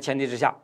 [0.00, 0.56] 前提之下，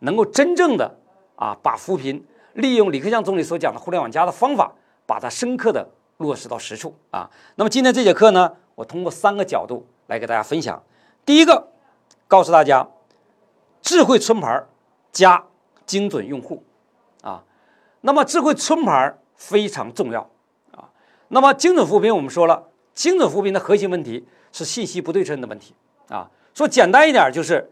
[0.00, 0.94] 能够真正的
[1.34, 4.72] 啊把扶贫利用李克强总理所讲的“互联网加”的方法，
[5.04, 5.86] 把它深刻的
[6.18, 7.30] 落实到实处啊。
[7.56, 10.82] 那么今天这节课呢，我通过三个角度来给大家分享。
[11.24, 11.68] 第一个，
[12.28, 12.88] 告诉大家，
[13.82, 14.64] 智慧村牌
[15.12, 15.44] 加
[15.84, 16.62] 精准用户
[17.22, 17.42] 啊。
[18.00, 20.30] 那么智慧村牌非常重要
[20.72, 20.88] 啊。
[21.28, 25.74] 那么精准扶贫，我们说了，精准扶贫的核心问题是信息不对称的问题
[26.08, 26.30] 啊。
[26.54, 27.70] 说简单一点，就是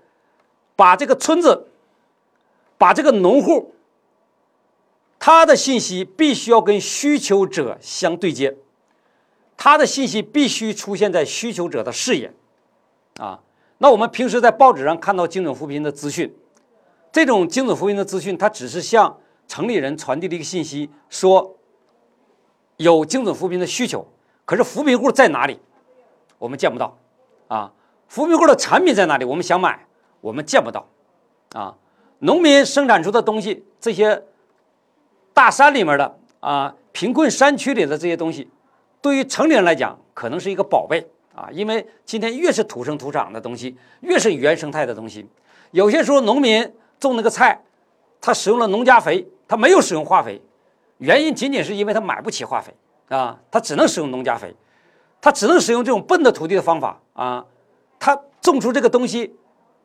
[0.76, 1.68] 把这个村子，
[2.76, 3.74] 把这个农户，
[5.18, 8.56] 他的信息必须要跟需求者相对接，
[9.56, 12.32] 他的信息必须出现在需求者的视野，
[13.18, 13.40] 啊，
[13.78, 16.34] 那我们平时在报纸上看到精准扶贫的资讯，
[17.12, 21.56] 这种精准扶贫的资讯，它只是向城里人传递了一个信息，说
[22.78, 24.06] 有精准扶贫的需求，
[24.44, 25.60] 可是扶贫户在哪里，
[26.38, 26.98] 我们见不到，
[27.46, 27.72] 啊。
[28.06, 29.24] 扶贫户的产品在哪里？
[29.24, 29.86] 我们想买，
[30.24, 30.88] 我们见不到，
[31.52, 31.76] 啊，
[32.20, 34.22] 农民生产出的东西，这些
[35.34, 38.48] 大山里面的啊，贫困山区里的这些东西，
[39.02, 41.06] 对于城里人来讲，可能是一个宝贝。
[41.34, 45.28] 啊，因为今天越是土生土长的东西，越是原生态的东西，
[45.72, 47.60] 有些时候农民种那个菜，
[48.18, 50.40] 他使用了农家肥，他没有使用化肥，
[50.98, 52.72] 原因仅仅是因为他买不起化肥。
[53.08, 54.54] 啊，他只能使用农家肥，
[55.20, 56.98] 他只能使用这种笨的土地的方法。
[57.12, 57.44] 啊。
[57.98, 59.34] 他种出这个东西，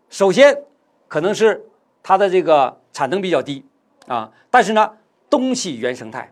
[0.09, 0.63] 首先
[1.07, 1.63] 可能是
[2.01, 3.63] 它的这个产能比较低
[4.07, 4.91] 啊，但是呢，
[5.29, 6.31] 东西原生态，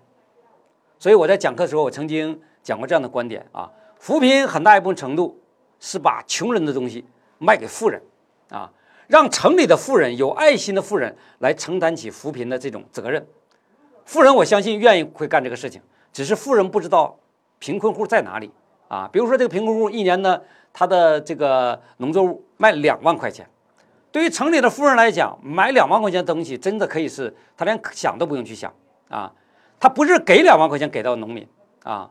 [0.98, 5.40] 所以我在讲课的时候，我曾经讲过这样的观点啊，扶贫很大一部分程度
[5.80, 7.06] 是把穷人的东西
[7.38, 8.02] 卖给富人
[8.50, 8.72] 啊，
[9.08, 13.26] 让城里的富人有爱心的富人来承担起扶贫的这种责任，
[14.06, 15.80] 富人我相信愿意会干这个事情，
[16.12, 17.16] 只是富人不知道
[17.60, 18.52] 贫困户在哪里
[18.88, 20.42] 啊，比如说这个贫困户一年呢。
[20.74, 23.50] 他的这个农作物卖两万块钱，
[24.12, 28.74] 对于城里的富人来讲，买两万块钱东西真的可以是他连想都不用去想
[29.10, 29.32] 啊！
[29.80, 31.48] 他不是给两万块钱给到农民
[31.84, 32.10] 啊，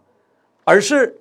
[0.65, 1.19] 而是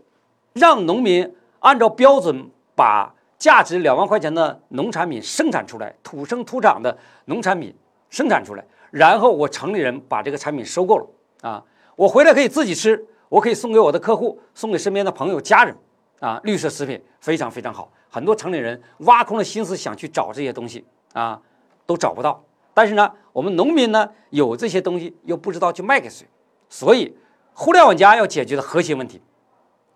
[0.53, 7.74] 让农民按照标准把价值两万块钱的农产品生产出来，土生土长的农产品
[8.09, 11.08] 生产出来，然后我城里人把这个产品收购了
[11.41, 11.64] 啊，
[11.96, 15.75] 我回来可以自己吃，我可以送给我的客户，送给身边的朋友家人。
[16.22, 21.42] 啊，绿色食品非常非常好，很多城里人挖空了心思想去找这些东西啊，
[21.86, 22.42] 都找不到。
[22.74, 26.26] 但是呢，我们农民呢有这些东西，又不知道去卖给谁，
[26.70, 27.14] 所以
[27.52, 29.22] 互联网加要解决的核心问题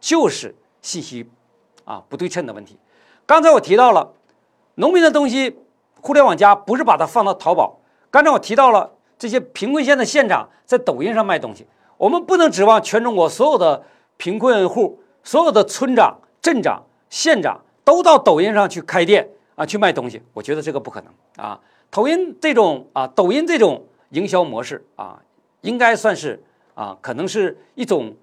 [0.02, 1.30] 就是信息
[1.86, 2.78] 啊不对称的问题。
[3.26, 4.12] 刚才我提到了
[4.76, 5.58] 农民的东西，
[6.02, 7.80] 互联网加不是把它放到淘宝。
[8.12, 11.66] 刚才我提到了这些贫困县的县长在抖音上卖东西，
[11.96, 13.86] 我们不能指望全中国所有的
[14.18, 15.02] 贫困户。
[15.22, 20.22] 所有的村长、镇长、县长都到抖音上去开店啊，去卖东西。
[20.32, 21.60] 我觉得这个不可能啊。
[21.90, 25.20] 抖音这种啊，抖音这种营销模式啊，
[25.62, 26.40] 应该算是
[26.76, 28.16] 啊，可能是一种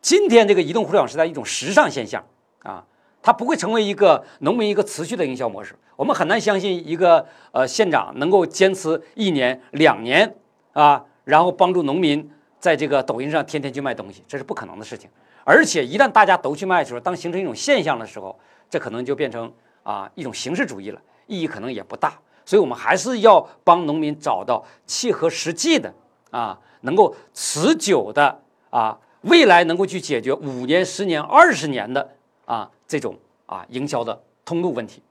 [0.00, 2.24] 今天这个移动互联网时代一种时尚现象
[2.60, 2.82] 啊。
[3.20, 5.74] 它不会成为一个农民一个持续的营销模式。
[5.94, 10.34] 我们很难相信一个呃县长能够坚持一年、两年
[10.72, 15.10] 啊，然后帮助农民在这个抖音上天天去卖东西，这是不可能的事情。
[15.44, 18.38] 而且一旦大家都去卖的时候，当形成一种现象的时候，
[18.70, 22.14] 这可能就变成啊一种形式主义了，意义可能也不大。
[22.46, 25.92] 所以我们还是要帮农民找到契合实际的
[26.30, 32.08] 啊，能够持久的啊，未来能够去解决五年、十年、二十年的
[32.46, 33.16] 啊这种
[33.46, 35.02] 啊营销的通路问题。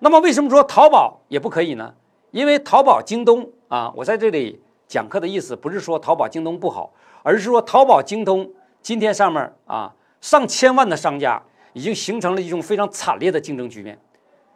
[0.00, 1.94] 那么为什么说淘宝也不可以呢？
[2.30, 8.50] 因为淘宝、京东啊，我在这里讲课的意思不是说淘宝、京东不好，而是说淘宝、京东。
[8.82, 11.42] 今天上面啊，上千万的商家
[11.74, 13.98] 已经形成了一种非常惨烈的竞争局面。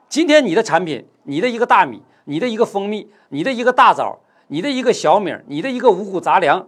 [0.08, 6.66] 今天你的产品，你的一个大米，你的一个蜂蜜，你的一个大枣，你的一个小米，你的一个五谷杂粮，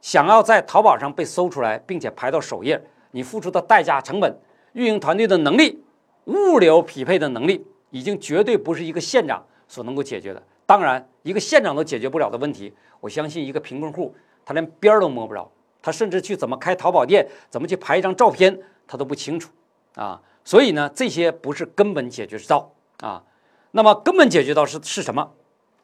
[0.00, 2.80] 想要在淘宝上被搜出来，并且排到首页，
[3.10, 4.38] 你付出的代价、成本、
[4.74, 5.82] 运营团队的能力、
[6.26, 10.42] 物流匹配的能力，已经绝对不是一个县长所能够解决的。
[10.66, 14.14] 当然，一个县长都解决不了的问题，我相信一个贫困户
[14.44, 15.50] 他连边儿都摸不着。
[15.80, 19.50] 他甚至去怎么开淘宝店，怎么去拍一张照片，他都不清楚
[19.96, 20.22] 啊。
[20.44, 23.20] 所以呢，这些不是根本解决之道啊。
[23.72, 25.28] 那么根本解决道是是什么？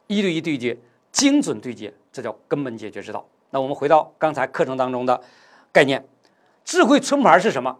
[0.06, 0.78] 一对一对接，
[1.10, 3.26] 精准对接，这叫根本解决之道。
[3.50, 5.20] 那我们回到刚才课程当中的
[5.72, 6.06] 概念，
[6.64, 7.76] 智慧村牌是什么？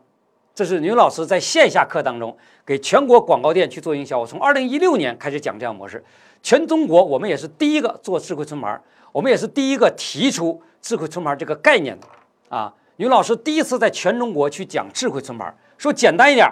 [0.54, 2.36] 这是牛老师在线下课当中
[2.66, 4.18] 给全国广告店去做营销。
[4.18, 6.04] 我从二零一六年开始讲这样模式，
[6.42, 8.78] 全中国我们也是第一个做智慧村牌，
[9.12, 10.60] 我们也是第一个提出。
[10.82, 12.06] 智慧村牌这个概念的
[12.48, 16.48] 啊，牛老师第一次在全中国去讲智慧村牌，说简单一点，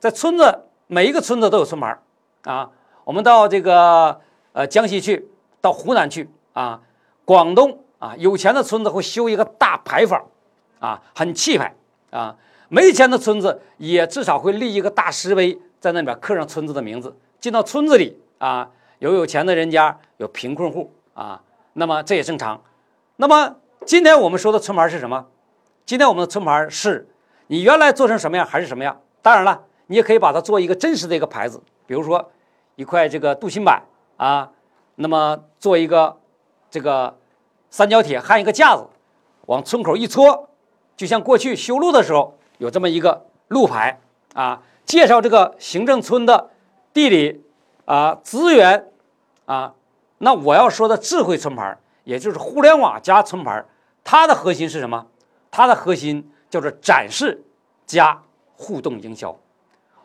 [0.00, 1.96] 在村子每一个村子都有村牌
[2.42, 2.68] 啊。
[3.04, 4.20] 我们到这个
[4.50, 5.28] 呃江西去，
[5.60, 6.80] 到湖南去啊，
[7.24, 10.20] 广东啊，有钱的村子会修一个大牌坊，
[10.80, 11.76] 啊，很气派
[12.10, 12.34] 啊。
[12.68, 17.16] 没钱的村子也至少会立一个大石碑，在那边刻上村子的名字。
[17.38, 21.40] 进到村子里啊，有有钱的人家，有贫困户啊，
[21.74, 22.60] 那么这也正常。
[23.14, 23.54] 那么
[23.84, 25.26] 今天我们说的村牌是什么？
[25.84, 27.08] 今天我们的村牌是，
[27.48, 29.00] 你原来做成什么样还是什么样。
[29.22, 32.30] 当然了，你也可以把它做一个真实的一个牌子，比如说
[32.74, 33.82] 一块这个镀锌板
[34.16, 34.50] 啊，
[34.96, 36.16] 那么做一个
[36.70, 37.16] 这个
[37.70, 38.86] 三角铁焊一个架子，
[39.46, 40.48] 往村口一戳，
[40.96, 44.00] 就像过去修路的时候有这么一个路牌
[44.34, 46.50] 啊，介绍这个行政村的
[46.92, 47.44] 地理
[47.84, 48.90] 啊资源
[49.44, 49.74] 啊。
[50.18, 53.64] 那我要说的智慧村牌，也就是互联网加村牌，
[54.02, 55.06] 它的核心是什么？
[55.50, 57.44] 它的核心叫做展示
[57.84, 58.22] 加
[58.56, 59.36] 互动营销，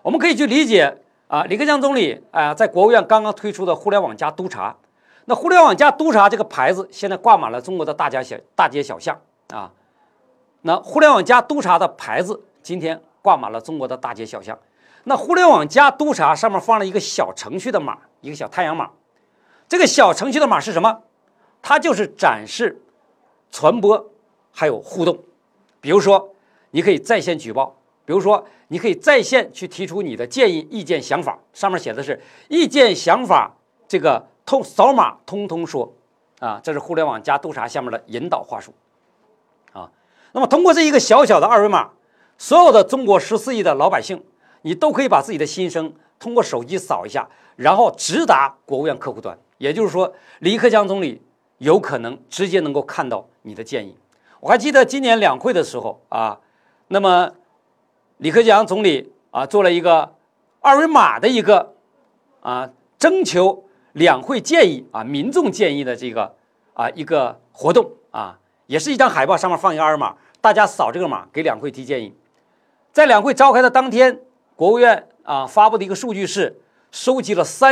[0.01, 0.97] 我们可以去理解
[1.29, 4.75] 啊，李克强总理啊，在国务院刚刚推出的“互联网加督查”，
[5.25, 9.17] 那“互联网加督查”这个牌子现在挂满了中国的大街小大街小巷
[9.53, 9.71] 啊，
[10.63, 14.59] 那“互联网加督查”的牌子今天挂满了中国的大街小巷，
[15.05, 18.89] 那“互联网加督查”上面放了一个小程序的码，一个小太阳码，
[19.69, 21.03] 这个小程序的码是什么？
[21.61, 22.81] 它就是展示、
[23.49, 24.11] 传播
[24.51, 25.17] 还有互动。
[25.79, 26.30] 比如说，
[26.71, 27.73] 你可以在线举报；
[28.05, 31.37] 比如说，你可以在线去提出你的建议、意见、想法。
[31.53, 33.51] 上面写的是意见、想法，
[33.87, 35.93] 这个通扫码通通说，
[36.39, 38.73] 啊，这是互联网加督查下面的引导话术，
[39.73, 39.89] 啊，
[40.31, 41.91] 那么通过这一个小小的二维码，
[42.37, 44.23] 所有的中国十四亿的老百姓，
[44.63, 49.37] 你都可以把自己的心声通过手机扫一下，然后直达国务院客户端。
[49.57, 51.21] 也就是说，李克强总理
[51.59, 53.95] 有可能直接能够看到你的建议。
[54.39, 56.39] 我还记得今年两会的时候啊，
[56.93, 57.31] 那么
[58.17, 60.13] 李克强总理啊做了一个
[60.59, 61.73] 二维码的一个
[62.41, 66.35] 啊征求两会建议啊民众建议的这个
[66.73, 72.13] 啊一个活动啊，也是一张海报，上面放一个二维码，大家扫这个码给两会提建议。
[72.91, 74.19] 在两会召开的当天，
[74.57, 76.61] 国务院啊发布的一个数据是
[76.91, 77.69] 收集了三。